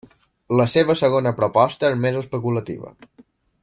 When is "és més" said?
1.93-2.21